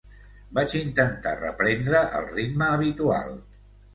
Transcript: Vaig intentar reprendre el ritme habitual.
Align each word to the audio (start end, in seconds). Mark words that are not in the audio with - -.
Vaig 0.57 0.71
intentar 0.79 1.33
reprendre 1.41 2.01
el 2.21 2.27
ritme 2.31 2.73
habitual. 2.79 3.37